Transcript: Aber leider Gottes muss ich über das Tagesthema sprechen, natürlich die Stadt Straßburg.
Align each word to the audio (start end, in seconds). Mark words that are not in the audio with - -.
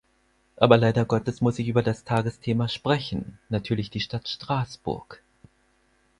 Aber 0.57 0.77
leider 0.77 1.05
Gottes 1.05 1.41
muss 1.41 1.59
ich 1.59 1.67
über 1.67 1.83
das 1.83 2.03
Tagesthema 2.05 2.67
sprechen, 2.69 3.37
natürlich 3.49 3.91
die 3.91 3.99
Stadt 3.99 4.27
Straßburg. 4.27 5.21